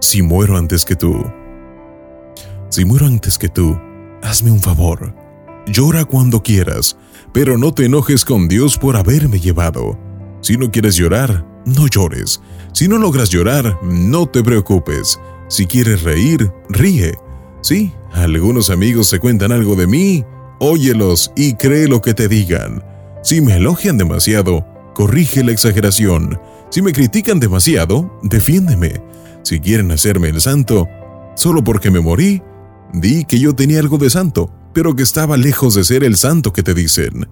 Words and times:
si 0.00 0.22
muero 0.22 0.56
antes 0.56 0.84
que 0.84 0.96
tú. 0.96 1.24
Si 2.68 2.84
muero 2.84 3.06
antes 3.06 3.38
que 3.38 3.48
tú, 3.48 3.78
hazme 4.22 4.50
un 4.50 4.60
favor. 4.60 5.14
Llora 5.66 6.04
cuando 6.04 6.42
quieras, 6.42 6.96
pero 7.32 7.58
no 7.58 7.72
te 7.72 7.86
enojes 7.86 8.24
con 8.24 8.48
Dios 8.48 8.78
por 8.78 8.96
haberme 8.96 9.40
llevado. 9.40 9.98
Si 10.40 10.56
no 10.56 10.70
quieres 10.70 10.96
llorar, 10.96 11.44
no 11.64 11.88
llores. 11.88 12.40
Si 12.72 12.88
no 12.88 12.98
logras 12.98 13.30
llorar, 13.30 13.78
no 13.82 14.26
te 14.26 14.42
preocupes. 14.42 15.18
Si 15.48 15.66
quieres 15.66 16.02
reír, 16.02 16.52
ríe. 16.68 17.18
Sí, 17.62 17.92
algunos 18.12 18.70
amigos 18.70 19.08
se 19.08 19.18
cuentan 19.18 19.52
algo 19.52 19.74
de 19.74 19.86
mí, 19.86 20.24
óyelos 20.60 21.32
y 21.34 21.54
cree 21.54 21.88
lo 21.88 22.00
que 22.00 22.14
te 22.14 22.28
digan. 22.28 22.84
Si 23.22 23.40
me 23.40 23.56
elogian 23.56 23.98
demasiado, 23.98 24.64
corrige 24.94 25.42
la 25.42 25.52
exageración. 25.52 26.38
Si 26.70 26.80
me 26.82 26.92
critican 26.92 27.40
demasiado, 27.40 28.18
defiéndeme. 28.22 29.02
Si 29.46 29.60
quieren 29.60 29.92
hacerme 29.92 30.28
el 30.28 30.40
santo, 30.40 30.88
solo 31.36 31.62
porque 31.62 31.92
me 31.92 32.00
morí, 32.00 32.42
di 32.92 33.24
que 33.24 33.38
yo 33.38 33.54
tenía 33.54 33.78
algo 33.78 33.96
de 33.96 34.10
santo, 34.10 34.50
pero 34.74 34.96
que 34.96 35.04
estaba 35.04 35.36
lejos 35.36 35.74
de 35.74 35.84
ser 35.84 36.02
el 36.02 36.16
santo 36.16 36.52
que 36.52 36.64
te 36.64 36.74
dicen. 36.74 37.28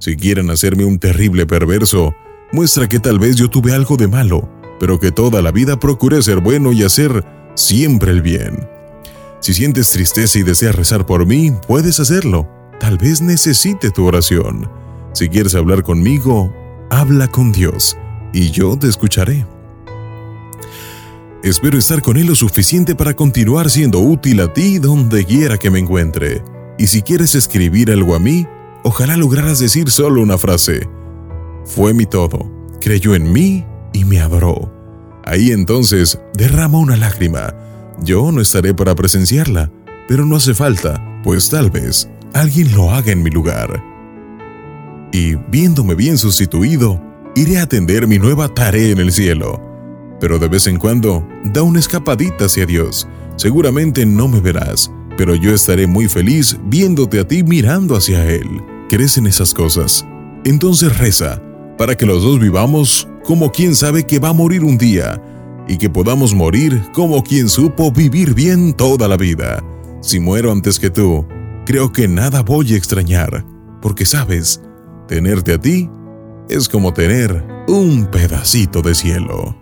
Si 0.00 0.16
quieren 0.16 0.50
hacerme 0.50 0.84
un 0.84 0.98
terrible 0.98 1.46
perverso, 1.46 2.16
muestra 2.50 2.88
que 2.88 2.98
tal 2.98 3.20
vez 3.20 3.36
yo 3.36 3.48
tuve 3.48 3.72
algo 3.72 3.96
de 3.96 4.08
malo, 4.08 4.50
pero 4.80 4.98
que 4.98 5.12
toda 5.12 5.40
la 5.40 5.52
vida 5.52 5.78
procuré 5.78 6.20
ser 6.20 6.40
bueno 6.40 6.72
y 6.72 6.82
hacer 6.82 7.24
siempre 7.54 8.10
el 8.10 8.22
bien. 8.22 8.68
Si 9.38 9.54
sientes 9.54 9.90
tristeza 9.90 10.40
y 10.40 10.42
deseas 10.42 10.74
rezar 10.74 11.06
por 11.06 11.26
mí, 11.26 11.52
puedes 11.68 12.00
hacerlo. 12.00 12.48
Tal 12.80 12.98
vez 12.98 13.22
necesite 13.22 13.92
tu 13.92 14.04
oración. 14.04 14.68
Si 15.12 15.28
quieres 15.28 15.54
hablar 15.54 15.84
conmigo, 15.84 16.52
habla 16.90 17.28
con 17.28 17.52
Dios, 17.52 17.96
y 18.32 18.50
yo 18.50 18.76
te 18.76 18.88
escucharé. 18.88 19.46
Espero 21.42 21.76
estar 21.76 22.02
con 22.02 22.16
Él 22.16 22.28
lo 22.28 22.36
suficiente 22.36 22.94
para 22.94 23.14
continuar 23.14 23.68
siendo 23.68 23.98
útil 23.98 24.40
a 24.42 24.52
ti 24.52 24.78
donde 24.78 25.24
quiera 25.24 25.58
que 25.58 25.70
me 25.70 25.80
encuentre. 25.80 26.40
Y 26.78 26.86
si 26.86 27.02
quieres 27.02 27.34
escribir 27.34 27.90
algo 27.90 28.14
a 28.14 28.20
mí, 28.20 28.46
ojalá 28.84 29.16
lograras 29.16 29.58
decir 29.58 29.90
solo 29.90 30.22
una 30.22 30.38
frase. 30.38 30.88
Fue 31.64 31.94
mi 31.94 32.06
todo, 32.06 32.48
creyó 32.80 33.16
en 33.16 33.32
mí 33.32 33.66
y 33.92 34.04
me 34.04 34.20
adoró. 34.20 34.72
Ahí 35.24 35.50
entonces 35.50 36.16
derrama 36.34 36.78
una 36.78 36.96
lágrima. 36.96 37.52
Yo 38.04 38.30
no 38.30 38.40
estaré 38.40 38.72
para 38.72 38.94
presenciarla, 38.94 39.72
pero 40.06 40.24
no 40.24 40.36
hace 40.36 40.54
falta, 40.54 41.02
pues 41.24 41.50
tal 41.50 41.72
vez 41.72 42.08
alguien 42.34 42.72
lo 42.72 42.92
haga 42.92 43.10
en 43.10 43.22
mi 43.24 43.30
lugar. 43.30 43.82
Y 45.12 45.34
viéndome 45.50 45.96
bien 45.96 46.18
sustituido, 46.18 47.02
iré 47.34 47.58
a 47.58 47.64
atender 47.64 48.06
mi 48.06 48.20
nueva 48.20 48.46
tarea 48.46 48.92
en 48.92 48.98
el 48.98 49.10
cielo 49.10 49.71
pero 50.22 50.38
de 50.38 50.46
vez 50.46 50.68
en 50.68 50.78
cuando 50.78 51.26
da 51.42 51.64
una 51.64 51.80
escapadita 51.80 52.44
hacia 52.44 52.64
Dios. 52.64 53.08
Seguramente 53.34 54.06
no 54.06 54.28
me 54.28 54.38
verás, 54.38 54.88
pero 55.18 55.34
yo 55.34 55.52
estaré 55.52 55.88
muy 55.88 56.06
feliz 56.06 56.56
viéndote 56.66 57.18
a 57.18 57.26
ti 57.26 57.42
mirando 57.42 57.96
hacia 57.96 58.24
Él. 58.30 58.62
¿Crees 58.88 59.18
en 59.18 59.26
esas 59.26 59.52
cosas? 59.52 60.06
Entonces 60.44 60.96
reza, 60.96 61.42
para 61.76 61.96
que 61.96 62.06
los 62.06 62.22
dos 62.22 62.38
vivamos 62.38 63.08
como 63.24 63.50
quien 63.50 63.74
sabe 63.74 64.06
que 64.06 64.20
va 64.20 64.28
a 64.28 64.32
morir 64.32 64.62
un 64.62 64.78
día, 64.78 65.20
y 65.66 65.76
que 65.76 65.90
podamos 65.90 66.36
morir 66.36 66.80
como 66.92 67.24
quien 67.24 67.48
supo 67.48 67.90
vivir 67.90 68.32
bien 68.32 68.74
toda 68.74 69.08
la 69.08 69.16
vida. 69.16 69.60
Si 70.02 70.20
muero 70.20 70.52
antes 70.52 70.78
que 70.78 70.90
tú, 70.90 71.26
creo 71.66 71.90
que 71.90 72.06
nada 72.06 72.42
voy 72.42 72.74
a 72.74 72.76
extrañar, 72.76 73.44
porque 73.80 74.06
sabes, 74.06 74.62
tenerte 75.08 75.54
a 75.54 75.58
ti 75.60 75.90
es 76.48 76.68
como 76.68 76.92
tener 76.92 77.44
un 77.66 78.06
pedacito 78.06 78.82
de 78.82 78.94
cielo. 78.94 79.61